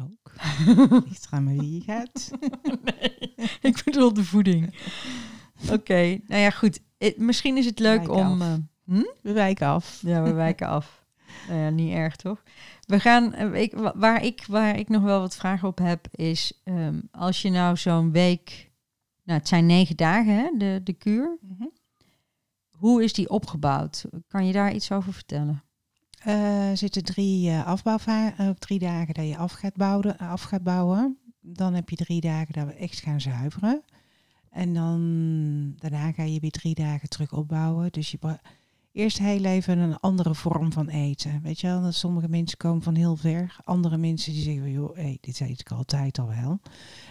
[0.00, 0.32] Ook.
[1.08, 2.30] Ligt eraan met wie je gaat.
[2.84, 4.74] nee, ik bedoel de voeding.
[5.72, 6.80] Oké, nou ja, goed.
[6.98, 8.42] Eh, misschien is het leuk om...
[8.42, 9.04] eh, hm?
[9.22, 10.02] We wijken af.
[10.02, 11.06] Ja, we wijken af.
[11.48, 12.42] Nou ja, niet erg toch?
[12.86, 17.00] We gaan, ik, waar, ik, waar ik nog wel wat vragen op heb, is ehm,
[17.10, 18.67] als je nou zo'n week,
[19.28, 21.38] nou het zijn negen dagen hè, de, de kuur,
[22.70, 24.04] hoe is die opgebouwd?
[24.26, 25.62] Kan je daar iets over vertellen?
[26.22, 30.62] Eh, Er zitten drie uh, afbouwva- drie dagen dat je af gaat, bouwen, af gaat
[30.62, 31.18] bouwen.
[31.40, 33.82] Dan heb je drie dagen dat we echt gaan zuiveren.
[34.50, 37.92] En dan daarna ga je weer drie dagen terug opbouwen.
[37.92, 38.18] Dus je
[38.98, 41.40] eerst heel even een andere vorm van eten.
[41.42, 43.56] Weet je wel, dat sommige mensen komen van heel ver.
[43.64, 46.60] Andere mensen die zeggen, joh, hey, dit eet ik altijd al wel.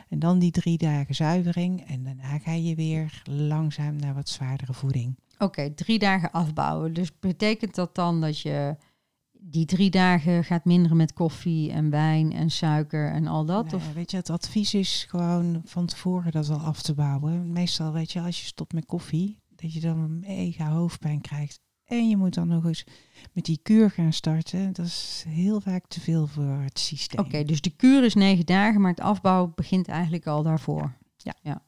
[0.09, 1.87] En dan die drie dagen zuivering.
[1.87, 5.15] En daarna ga je weer langzaam naar wat zwaardere voeding.
[5.37, 6.93] Oké, drie dagen afbouwen.
[6.93, 8.75] Dus betekent dat dan dat je
[9.31, 13.65] die drie dagen gaat minderen met koffie en wijn en suiker en al dat?
[13.65, 13.93] Nou of?
[13.93, 17.51] weet je, het advies is gewoon van tevoren dat al af te bouwen.
[17.51, 21.65] Meestal, weet je, als je stopt met koffie, dat je dan een mega hoofdpijn krijgt.
[21.87, 22.85] En je moet dan nog eens
[23.33, 24.73] met die kuur gaan starten.
[24.73, 27.25] Dat is heel vaak te veel voor het systeem.
[27.25, 30.93] Oké, dus de kuur is negen dagen, maar het afbouwen begint eigenlijk al daarvoor.
[31.17, 31.33] Ja.
[31.41, 31.61] ja.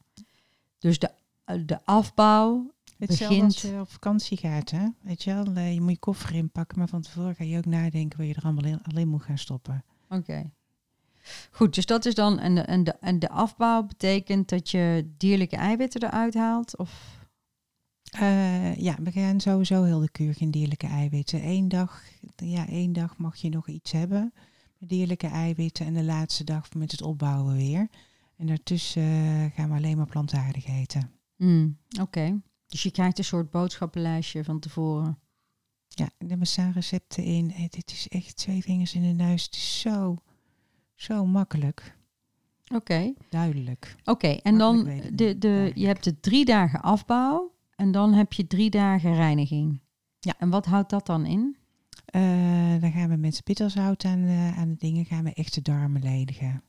[0.79, 1.09] Dus de,
[1.45, 2.73] eh, de afbouw.
[2.97, 4.87] Hetzelfde begint- als je op vakantie gaat, hè?
[5.01, 7.65] Weet je wel, eh, je moet je koffer inpakken, maar van tevoren ga je ook
[7.65, 9.83] nadenken waar je er allemaal in, alleen moet gaan stoppen.
[10.09, 10.51] Oké.
[11.51, 12.39] Goed, dus dat is dan.
[12.39, 16.77] En de, en, de, en de afbouw betekent dat je dierlijke eiwitten eruit haalt?
[16.77, 17.17] Of.
[18.09, 21.47] Eh, ja, we gaan sowieso heel de kuur geen dierlijke eiwitten.
[21.47, 22.03] Eén dag,
[22.35, 24.33] ja, één dag mag je nog iets hebben
[24.77, 27.89] met dierlijke eiwitten en de laatste dag met het opbouwen weer.
[28.35, 31.11] En daartussen eh, gaan we alleen maar plantaardig eten.
[31.35, 32.41] Hmm, Oké.
[32.67, 35.19] Dus je krijgt een soort boodschappenlijstje van tevoren.
[35.87, 37.51] Ja, er staan recepten in.
[37.51, 39.43] Eh, dit is echt twee vingers in de neus.
[39.43, 40.17] Het is zo,
[40.95, 41.97] zo makkelijk.
[42.73, 43.13] Oké.
[43.29, 43.95] Duidelijk.
[44.03, 48.33] Oké, en dan Makkelijk de, de, je hebt de drie dagen afbouw en dan heb
[48.33, 49.81] je drie dagen reiniging.
[50.19, 50.35] Ja.
[50.39, 51.57] En wat houdt dat dan in?
[52.05, 52.21] Eh,
[52.79, 56.01] dan gaan we met bitterzout aan, eh, aan de dingen, gaan we echt de darmen
[56.01, 56.63] ledigen.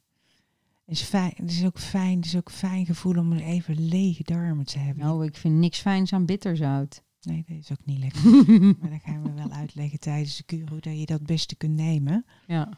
[0.85, 4.23] Het is, fijn, het is ook fijn, het is ook fijn gevoel om even lege
[4.23, 5.05] darmen te hebben.
[5.05, 7.03] Nou, ik vind niks fijns aan bitterzout.
[7.21, 8.25] Nee, dat is ook niet lekker.
[8.81, 11.75] maar dan gaan we wel uitleggen tijdens de kuur hoe dat je dat beste kunt
[11.75, 12.25] nemen.
[12.47, 12.69] ja.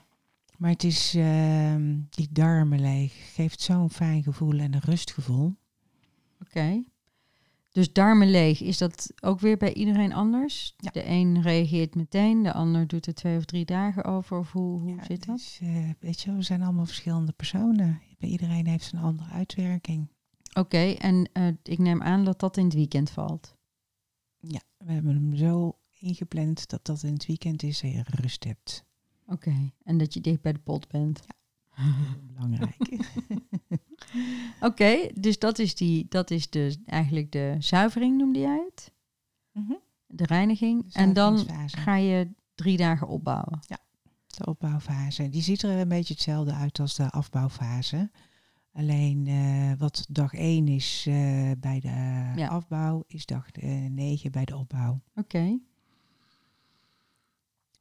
[0.57, 3.35] Maar het is ehm, die darmen leeg.
[3.35, 5.55] Geeft zo'n fijn gevoel en een rustgevoel.
[6.41, 6.83] Oké.
[7.73, 10.75] Dus darmen leeg, is dat ook weer bij iedereen anders?
[10.77, 10.91] Ja.
[10.91, 14.39] De een reageert meteen, de ander doet er twee of drie dagen over.
[14.39, 15.59] Of hoe, hoe Ja, zit het dat?
[15.61, 18.01] eh, weet je, we zijn allemaal verschillende personen.
[18.19, 20.09] Bij iedereen heeft een andere uitwerking.
[20.59, 23.57] Oké, en eh, ik neem aan dat dat in het weekend valt.
[24.39, 28.45] Ja, we hebben hem zo ingepland dat dat in het weekend is en je rust
[28.45, 28.85] hebt.
[29.27, 31.21] Oké, en dat je dicht bij de pot bent.
[31.21, 31.42] Heel
[32.35, 32.99] belangrijk.
[34.61, 38.93] Oké, dus dat is, die, dat is de, eigenlijk de zuivering, noemde jij het?
[39.53, 39.73] Mhm.
[40.07, 40.93] De reiniging.
[40.93, 43.61] De en dan ga je drie dagen opbouwen.
[44.27, 45.29] De opbouwfase.
[45.29, 48.11] Die ziet er een beetje hetzelfde uit als de afbouwfase.
[48.73, 52.49] Alleen eh, wat dag 1 is eh, bij de Ja.
[52.49, 55.01] afbouw, is dag 9 bij de opbouw.
[55.15, 55.59] Oké.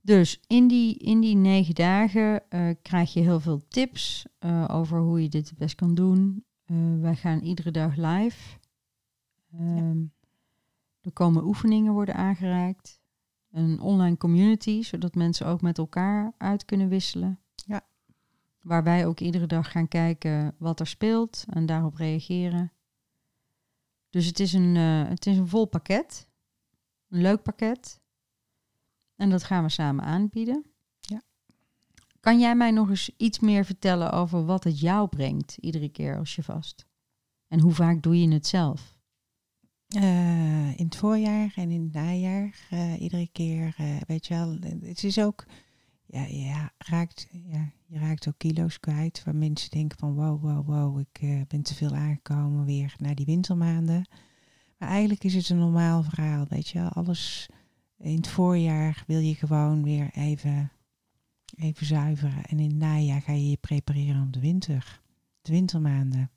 [0.02, 5.00] Dus in die, in die negen dagen eh, krijg je heel veel tips eh, over
[5.00, 6.46] hoe je dit het best kan doen.
[6.66, 8.58] Eh, wij gaan iedere dag live.
[9.52, 10.04] Ehm,
[11.02, 13.00] Er komen oefeningen worden aangereikt.
[13.52, 17.40] Een online community, zodat mensen ook met elkaar uit kunnen wisselen.
[17.56, 17.82] Ja.
[18.62, 22.72] Waar wij ook iedere dag gaan kijken wat er speelt en daarop reageren.
[24.10, 26.28] Dus het is een, het is een vol pakket.
[27.10, 28.01] Een leuk pakket.
[29.22, 30.66] En dat gaan we samen aanbieden.
[31.00, 31.22] Ja.
[32.20, 36.18] Kan jij mij nog eens iets meer vertellen over wat het jou brengt iedere keer
[36.18, 36.86] als je vast?
[37.48, 38.98] En hoe vaak doe je het zelf?
[39.88, 44.58] Eh, in het voorjaar en in het najaar, eh, iedere keer, eh, weet je wel,
[44.82, 45.46] het is ook,
[46.06, 50.66] ja, ja, raakt, ja, je raakt ook kilo's kwijt, waar mensen denken van wow, wow,
[50.66, 54.08] wow, ik ben te veel aangekomen weer naar die wintermaanden.
[54.78, 57.50] Maar eigenlijk is het een normaal verhaal, weet je wel, alles
[58.02, 60.72] in het voorjaar wil je gewoon weer even,
[61.56, 65.02] even zuiveren en in het najaar ga je je prepareren op de winter,
[65.42, 66.32] de wintermaanden.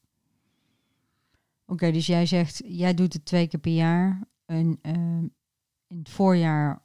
[1.66, 4.28] Oké, dus jij zegt, jij doet het twee keer per jaar.
[4.44, 5.28] En ehm,
[5.86, 6.82] in het voorjaar,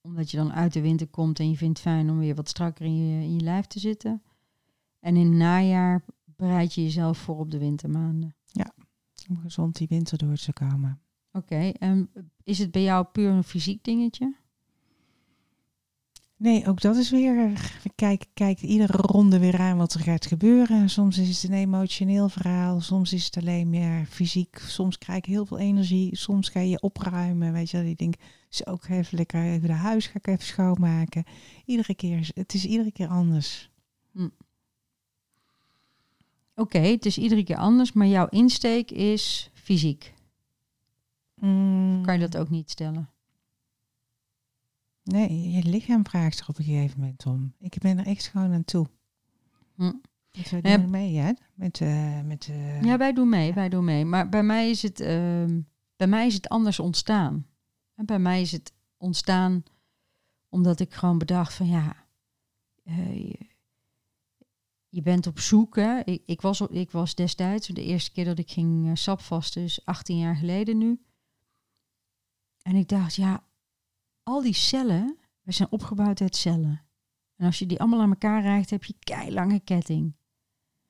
[0.00, 2.48] omdat je dan uit de winter komt en je vindt het fijn om weer wat
[2.48, 4.22] strakker in je, in je lijf te zitten.
[5.00, 8.34] En in het najaar bereid je jezelf voor op de wintermaanden.
[9.28, 11.00] Om gezond die winter door te komen.
[11.32, 12.10] Oké, en
[12.44, 14.34] is het bij jou puur een fysiek dingetje?
[16.36, 17.34] Nee, ook dat is weer.
[17.82, 20.90] We kijken, kijken iedere ronde weer aan wat er gaat gebeuren.
[20.90, 24.58] Soms is het een emotioneel verhaal, soms is het alleen meer fysiek.
[24.58, 27.52] Soms krijg ik heel veel energie, soms ga je opruimen.
[27.52, 30.44] Weet je wel, je denkt, zo ook even lekker even de huis ga ik even
[30.44, 31.24] schoonmaken.
[31.64, 33.70] Iedere keer, is- het is iedere keer anders.
[36.54, 40.14] Oké, het is iedere keer anders, maar jouw insteek is fysiek.
[41.40, 43.10] Mm, Kan je dat ook niet stellen?
[45.02, 47.54] Nee, je lichaam vraagt er op een gegeven moment om.
[47.58, 48.86] Ik ben er echt gewoon aan toe.
[49.74, 49.92] Hm.
[50.30, 51.32] Dus wij doen mee, hè?
[51.54, 53.54] Met, eh met eh, Ja, wij doen mee, ja.
[53.54, 54.04] wij doen mee.
[54.04, 55.60] Maar bij mij is het, ehm,
[55.96, 57.46] bij mij is het anders ontstaan.
[57.94, 59.62] En bij mij is het ontstaan
[60.48, 61.96] omdat ik gewoon bedacht van ja,
[62.84, 63.38] eh, je,
[64.88, 65.76] je bent op zoek.
[65.76, 66.00] Hè?
[66.04, 69.84] Ik, ik, was, ik was destijds, de eerste keer dat ik ging uh, sapvasten, dus
[69.84, 71.00] 18 jaar geleden nu.
[72.62, 73.44] En ik dacht, ja,
[74.22, 76.82] al die cellen, we zijn opgebouwd uit cellen.
[77.36, 80.16] En als je die allemaal aan elkaar rijgt, heb je keilange ketting.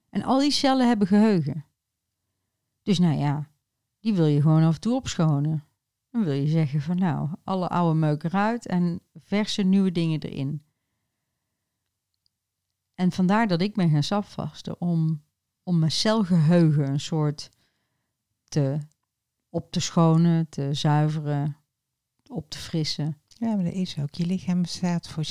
[0.08, 1.64] En al die cellen hebben geheugen.
[2.82, 3.50] Dus nou ja,
[3.98, 5.64] die wil je gewoon af en toe opschonen.
[6.10, 10.64] Dan wil je zeggen van nou, alle oude meuk eruit en verse nieuwe dingen erin.
[12.94, 15.22] En vandaar dat ik ben gaan sapvasten om,
[15.62, 17.50] om mijn celgeheugen een soort
[18.44, 18.78] te,
[19.48, 21.56] op te schonen, te zuiveren,
[22.30, 23.16] op te frissen.
[23.28, 24.14] Ja, maar dat is ook.
[24.14, 25.30] Je lichaam bestaat voor 70%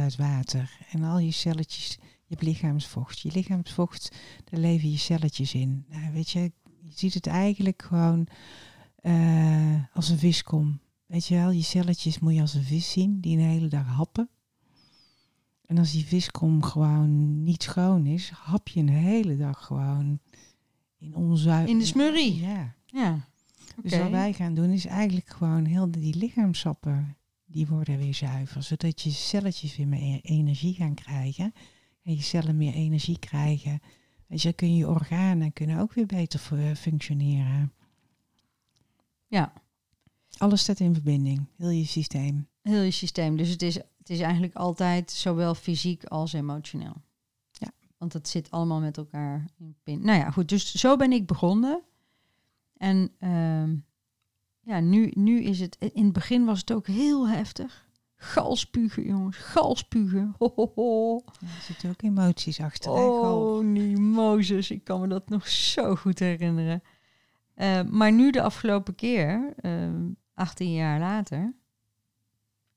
[0.00, 0.76] uit water.
[0.90, 3.20] En al je celletjes, je hebt lichaamsvocht.
[3.20, 5.84] Je lichaamsvocht, daar leven je celletjes in.
[5.88, 6.40] Nou, weet je,
[6.80, 8.26] je ziet het eigenlijk gewoon
[8.96, 10.80] eh, als een viskom.
[11.06, 13.86] Weet je wel, je celletjes moet je als een vis zien, die een hele dag
[13.86, 14.28] happen.
[15.66, 20.18] En als die viskom gewoon niet schoon is, hap je een hele dag gewoon
[20.98, 21.68] in onzuiver...
[21.68, 22.40] In de smurrie.
[22.40, 22.74] Ja.
[22.86, 23.28] Ja,
[23.82, 28.62] Dus wat wij gaan doen is eigenlijk gewoon heel die lichaamsappen, die worden weer zuiver.
[28.62, 31.52] Zodat je celletjes weer meer energie gaan krijgen.
[32.02, 33.80] En je cellen meer energie krijgen.
[34.26, 37.72] Je, dan kun je organen kunnen ook weer beter fu- functioneren.
[39.26, 39.52] ja.
[40.38, 42.48] Alles staat in verbinding, heel je systeem.
[42.62, 43.36] heel je systeem.
[43.36, 47.02] Dus het is, het is eigenlijk altijd zowel fysiek als emotioneel.
[47.52, 47.70] Ja.
[47.98, 50.04] Want het zit allemaal met elkaar in pin.
[50.04, 50.48] Nou ja, goed.
[50.48, 51.82] Dus zo ben ik begonnen.
[52.82, 53.76] En ehm,
[54.60, 55.76] ja, nu, nu is het...
[55.92, 57.88] In het begin was het ook heel heftig.
[58.16, 59.36] Galspugen, jongens.
[59.36, 60.34] Galspugen.
[60.38, 61.14] Ho, ho, ho.
[61.14, 62.90] Ja, er zitten ook emoties achter.
[62.90, 64.70] Oh, nee, Mozes.
[64.70, 66.82] Ik kan me dat nog zo goed herinneren.
[67.54, 69.90] Eh, maar nu de afgelopen keer, eh,
[70.34, 71.54] 18 jaar later,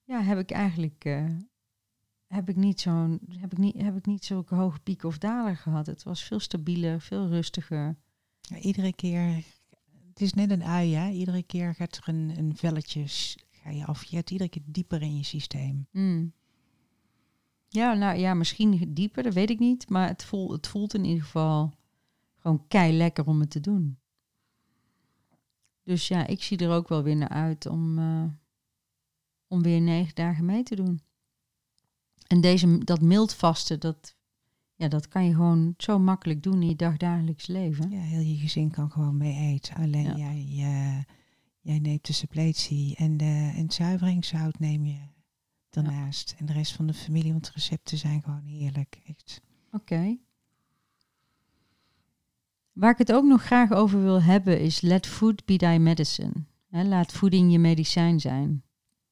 [0.04, 1.26] ja, heb ik eigenlijk eh,
[2.28, 5.58] heb ik niet zo'n heb ik niet heb ik niet zulke hoge pieken of dalen
[5.58, 5.86] gehad.
[5.86, 7.96] Het was veel stabieler, veel rustiger.
[8.42, 9.44] Ja, iedere keer,
[10.16, 11.10] het is net een ui, hè?
[11.10, 13.04] Iedere keer gaat er een, een velletje,
[13.52, 14.04] ga je af.
[14.04, 15.88] Je gaat iedere keer dieper in je systeem.
[15.92, 16.34] Mm.
[17.68, 19.90] Ja, nou ja, misschien dieper, dat weet ik niet.
[19.90, 21.74] Maar het, voelt het voelt in ieder geval
[22.38, 23.98] gewoon kei lekker om het te doen.
[25.84, 28.26] Dus ja, ik zie er ook wel weer naar uit om, eh,
[29.48, 31.02] om weer negen dagen mee te doen.
[32.28, 34.15] En deze, dat mild vasten, dat
[34.76, 37.90] ja, dat kan je gewoon zo makkelijk doen in je dagdagelijks leven.
[37.90, 39.76] Ja, heel je gezin kan gewoon mee eten.
[39.76, 40.34] Alleen Ja.
[40.34, 41.06] jij,
[41.62, 45.00] jij neemt de suppletie en, de, en het zuiveringszout neem je
[45.70, 46.36] daarnaast.
[46.38, 49.02] En de rest van de familie, want de recepten zijn gewoon heerlijk.
[49.06, 49.42] Echt.
[49.72, 50.18] Oké.
[52.72, 56.34] Waar ik het ook nog graag over wil hebben is let food be thy medicine.
[56.70, 58.64] Hè, laat voeding je medicijn zijn.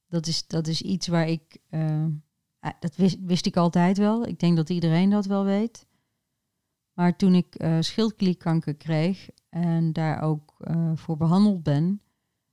[0.08, 2.06] Dat is, dat is iets waar ik, eh,
[2.80, 4.28] dat wist, wist ik altijd wel.
[4.28, 5.88] Ik denk dat iedereen dat wel weet.
[6.93, 12.02] Maar toen ik eh schildklierkanker kreeg en daar ook eh, voor behandeld ben,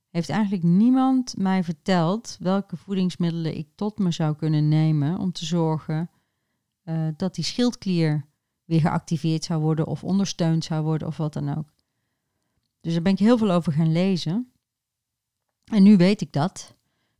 [0.09, 5.45] heeft eigenlijk niemand mij verteld welke voedingsmiddelen ik tot me zou kunnen nemen om te
[5.45, 6.09] zorgen
[6.83, 8.25] eh, dat die schildklier
[8.65, 11.73] weer geactiveerd zou worden of ondersteund zou worden of wat dan ook.
[12.81, 14.51] Dus daar ben ik heel veel over gaan lezen.
[15.63, 16.75] En nu weet ik dat.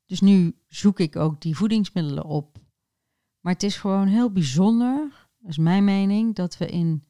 [0.06, 2.61] Dus nu zoek ik ook die voedingsmiddelen op.
[3.42, 7.04] Maar het is gewoon heel bijzonder, dat is mijn mening, dat we in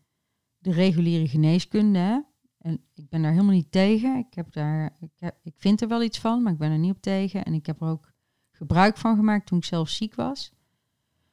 [0.57, 2.25] de reguliere geneeskunde,
[2.61, 6.03] en ik ben daar helemaal niet tegen, ik, heb daar, ik, ik vind er wel
[6.03, 7.45] iets van, maar ik ben er niet op tegen.
[7.45, 8.11] En ik heb er ook
[8.51, 10.51] gebruik van gemaakt toen ik zelf ziek was.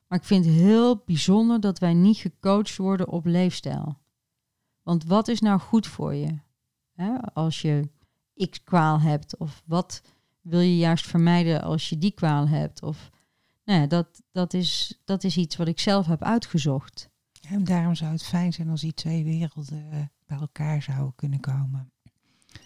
[0.07, 3.99] Maar ik vind het heel bijzonder dat wij niet gecoacht worden op leefstijl.
[4.83, 6.39] Want wat is nou goed voor je?
[7.33, 7.89] Als je
[8.51, 10.03] x kwaal hebt, of wat
[10.41, 12.83] wil je juist vermijden als je die kwaal hebt?
[12.83, 13.11] Of,
[13.69, 17.11] nou ja, dat, dat, is, dat is iets wat ik zelf heb uitgezocht.
[17.49, 21.41] En daarom zou het fijn zijn als die twee werelden eh, bij elkaar zouden kunnen
[21.41, 21.93] komen.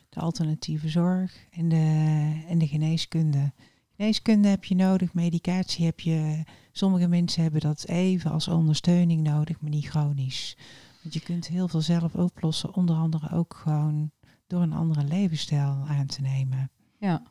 [0.08, 3.52] De alternatieve zorg en de, en de geneeskunde.
[3.96, 6.42] Geneeskunde heb je nodig, medicatie heb je.
[6.72, 10.56] Sommige mensen hebben dat even als ondersteuning nodig, maar niet chronisch.
[11.02, 14.10] Want je kunt heel veel zelf oplossen, onder andere ook gewoon
[14.46, 16.70] door een andere levensstijl aan te nemen.
[16.98, 17.22] Ja.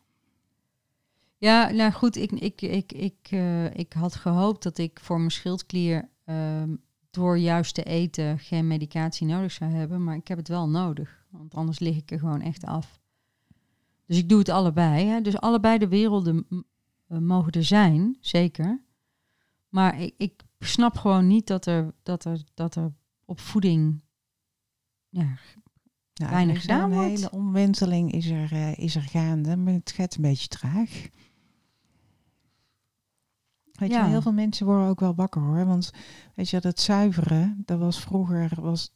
[1.42, 5.32] Ja, nou goed, ik, ik, ik, ik, eh, ik had gehoopt dat ik voor mijn
[5.32, 6.76] schildklier ehm,
[7.10, 10.04] door juist te eten geen medicatie nodig zou hebben.
[10.04, 13.00] Maar ik heb het wel nodig, want anders lig ik er gewoon echt af.
[14.06, 15.06] Dus ik doe het allebei.
[15.06, 15.22] Hè.
[15.22, 16.48] Dus allebei de werelden
[17.08, 18.82] eh, mogen er zijn, zeker.
[19.70, 22.94] Maar ik, ik snap gewoon niet dat er, dat er, dat er
[23.26, 24.02] op voeding...
[25.10, 25.38] Ja,
[26.14, 27.10] Nou, Weinig gedaan Een wordt.
[27.10, 31.10] hele omwenteling is er, eh, is er gaande, maar het gaat een beetje traag.
[33.82, 34.08] Weet je, Ja.
[34.08, 35.66] heel veel mensen worden ook wel wakker hoor.
[35.66, 35.92] Want
[36.36, 38.94] weet je, dat zuiveren, dat was vroeger was,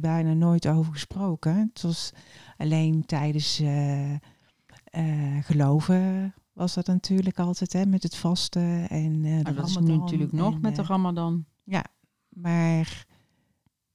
[0.00, 1.56] bijna nooit over gesproken.
[1.72, 2.12] Het was
[2.56, 4.18] alleen tijdens eh, eh,
[5.40, 9.96] geloven was dat natuurlijk altijd, hè, met het vasten en eh de maar dat nu
[9.96, 11.44] natuurlijk nog en, met de ramadan.
[12.28, 13.06] maar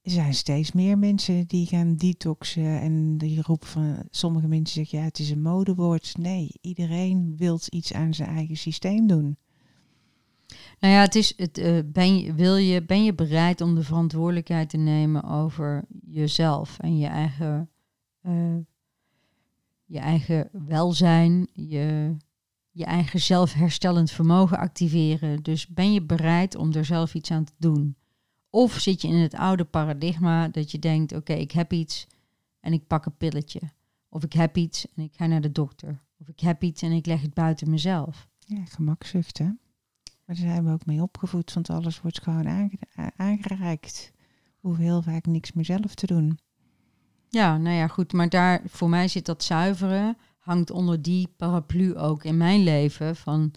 [0.02, 5.00] er zijn steeds meer mensen die gaan detoxen en die roepen van sommige mensen zeggen
[5.00, 6.18] ja het is een modewoord.
[6.18, 9.38] Nee, iedereen wil iets aan zijn eigen systeem doen.
[10.80, 13.84] Nou ja, het is het, eh, ben, je, wil je, ben je bereid om de
[13.84, 17.70] verantwoordelijkheid te nemen over jezelf en je eigen,
[18.22, 18.56] eh,
[19.86, 22.16] je eigen welzijn, je,
[22.72, 25.44] je eigen zelfherstellend vermogen activeren.
[25.44, 27.96] Dus ben je bereid om er zelf iets aan te doen?
[28.50, 32.08] Of zit je in het oude paradigma dat je denkt, oké, ik heb iets
[32.60, 33.62] en ik pak een pilletje.
[34.10, 36.04] Of ik heb iets en ik ga naar de dokter.
[36.20, 38.28] Of ik heb iets en ik leg het buiten mezelf.
[38.40, 39.50] Ja, gemakzucht hè.
[40.26, 42.76] Maar daar zijn we ook mee opgevoed, want alles wordt gewoon
[43.16, 44.12] aangereikt.
[44.60, 46.40] Hoeven heel vaak niks meer zelf te doen.
[47.30, 48.14] Ja, nou ja, goed.
[48.14, 53.16] Maar daar, voor mij zit dat zuiveren, hangt onder die paraplu ook in mijn leven
[53.16, 53.54] van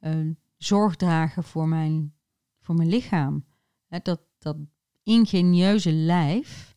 [0.00, 0.12] eh,
[0.56, 2.14] zorg dragen voor mijn,
[2.60, 3.44] voor mijn lichaam.
[3.88, 4.56] Dat, dat
[5.02, 6.76] ingenieuze lijf,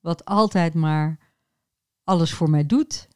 [0.00, 1.18] wat altijd maar
[2.04, 3.08] alles voor mij doet.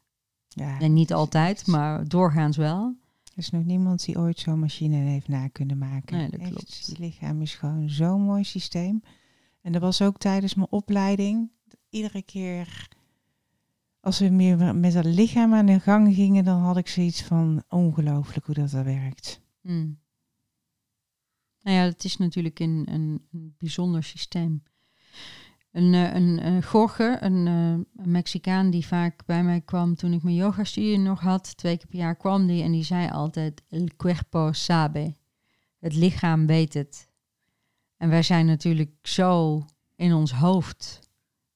[0.48, 2.96] Ja, En niet altijd, maar doorgaans wel.
[3.36, 6.16] Er is nog niemand die ooit zo'n machine heeft na kunnen maken.
[6.16, 6.86] Nee, dat Echt, klopt.
[6.86, 9.02] Je lichaam is gewoon zo'n mooi systeem.
[9.60, 11.50] En dat was ook tijdens mijn opleiding.
[11.90, 12.88] Iedere keer
[14.06, 17.62] als we meer met dat lichaam aan de gang gingen, dan had ik zoiets van
[17.68, 19.40] ongelooflijk hoe dat, dat werkt.
[19.60, 19.98] Hmm.
[21.60, 24.62] Nou ja, het is natuurlijk een, een, een bijzonder systeem.
[25.76, 30.12] Een, eh, een, een Gorge, een, eh, een Mexicaan die vaak bij mij kwam toen
[30.12, 33.62] ik mijn yoga-studie nog had, twee keer per jaar kwam die en die zei altijd,
[33.68, 35.14] el cuerpo sabe.
[35.78, 37.08] Het lichaam weet het.
[37.96, 39.64] En wij zijn natuurlijk zo
[39.96, 40.98] in ons hoofd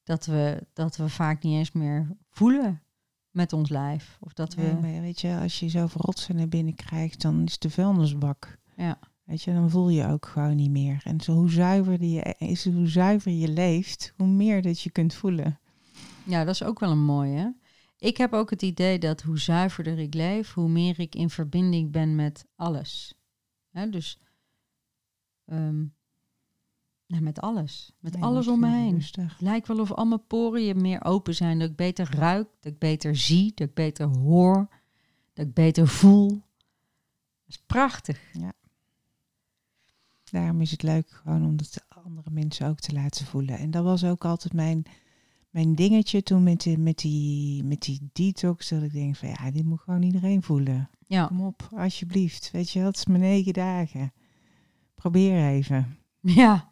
[0.02, 2.82] dat we, dat we vaak niet eens meer voelen
[3.30, 4.16] met ons lijf.
[4.20, 4.62] Of dat we...
[4.62, 8.58] Nee, weet je, als je zoveel rotsen naar binnen krijgt, dan is de vuilnisbak.
[8.76, 8.98] Ja.
[9.30, 11.00] Weet je, dan voel je ook gewoon niet meer.
[11.04, 15.14] En zo hoe zuiver je is, hoe zuiver je leeft, hoe meer dat je kunt
[15.14, 15.60] voelen.
[16.24, 17.54] Ja, dat is ook wel een mooie.
[17.98, 21.92] Ik heb ook het idee dat hoe zuiverder ik leef, hoe meer ik in verbinding
[21.92, 23.14] ben met alles.
[23.90, 24.18] Dus
[25.44, 25.84] ehm,
[27.06, 27.92] Nou, met alles.
[27.98, 28.94] Met Nee, alles om me heen.
[28.94, 29.32] Rustig.
[29.32, 31.58] Het lijkt wel of al mijn poriën meer open zijn.
[31.58, 34.68] Dat ik beter ruik, dat ik beter zie, dat ik beter hoor,
[35.32, 36.28] dat ik beter voel.
[36.28, 36.40] Dat
[37.46, 38.20] is prachtig.
[40.30, 43.58] Daarom is het leuk gewoon om het andere mensen ook te laten voelen.
[43.58, 44.82] En dat was ook altijd mijn,
[45.50, 48.68] mijn dingetje toen met, die, met, die, met die detox.
[48.68, 50.90] Dat ik denk van ja, dit moet gewoon iedereen voelen.
[51.06, 52.50] Ja, Kom op, alsjeblieft.
[52.50, 54.12] Weet je, het is maar negen dagen.
[54.94, 55.98] Probeer even.
[56.20, 56.68] ja.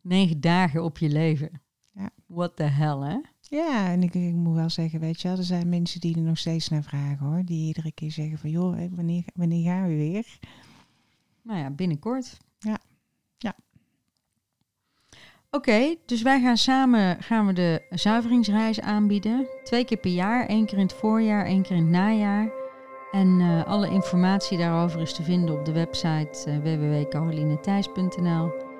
[0.00, 1.60] Negen dagen op je leven.
[1.94, 2.10] Ja.
[2.26, 3.18] What the hell, hè?
[3.40, 6.22] Ja, en ik, ik moet wel zeggen, weet je wel, er zijn mensen die er
[6.22, 7.44] nog steeds naar vragen hoor.
[7.44, 10.38] Die iedere keer zeggen van joh, wanneer, wanneer gaan we weer?
[11.42, 12.38] Nou ja, binnenkort.
[13.42, 13.54] Ja.
[15.50, 19.48] Oké, dus wij gaan samen gaan we de zuiveringsreis aanbieden.
[19.64, 22.52] Twee keer per jaar, één keer in het voorjaar, één keer in het najaar.
[23.10, 28.70] En eh, alle informatie daarover is te vinden op de website uh, www.carolinethijs.nl.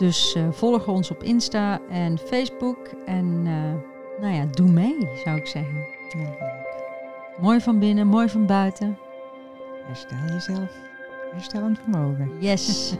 [0.00, 2.90] Dus eh, volg ons op Insta en Facebook.
[3.06, 5.86] En eh, nou ja, doe mee, zou ik zeggen.
[6.08, 6.82] Ja, leuk.
[7.40, 8.98] Mooi van binnen, mooi van buiten.
[9.86, 10.70] Herstel jezelf.
[11.32, 12.30] Herstellend vermogen.
[12.38, 12.96] Yes.